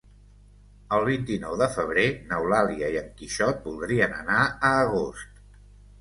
El 0.97 1.03
vint-i-nou 1.09 1.57
de 1.59 1.67
febrer 1.75 2.05
n'Eulàlia 2.31 2.89
i 2.95 2.99
en 3.03 3.13
Quixot 3.21 3.61
voldrien 3.67 4.17
anar 4.25 4.43
a 4.71 4.77
Agost. 4.87 5.47